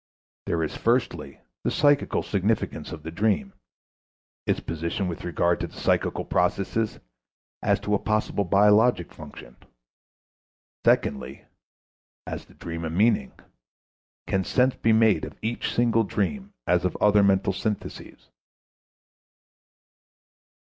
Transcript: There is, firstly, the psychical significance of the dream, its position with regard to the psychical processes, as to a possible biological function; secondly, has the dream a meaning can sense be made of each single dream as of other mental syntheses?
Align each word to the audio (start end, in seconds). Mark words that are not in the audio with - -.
There 0.47 0.63
is, 0.63 0.75
firstly, 0.75 1.41
the 1.63 1.69
psychical 1.69 2.23
significance 2.23 2.91
of 2.91 3.03
the 3.03 3.11
dream, 3.11 3.53
its 4.47 4.59
position 4.59 5.07
with 5.07 5.23
regard 5.23 5.59
to 5.59 5.67
the 5.67 5.75
psychical 5.79 6.25
processes, 6.25 6.97
as 7.61 7.79
to 7.81 7.93
a 7.93 7.99
possible 7.99 8.43
biological 8.43 9.15
function; 9.15 9.57
secondly, 10.83 11.45
has 12.25 12.45
the 12.45 12.55
dream 12.55 12.83
a 12.83 12.89
meaning 12.89 13.31
can 14.25 14.43
sense 14.43 14.73
be 14.73 14.91
made 14.91 15.23
of 15.23 15.37
each 15.43 15.71
single 15.71 16.03
dream 16.03 16.53
as 16.65 16.83
of 16.83 16.97
other 16.99 17.21
mental 17.21 17.53
syntheses? 17.53 18.29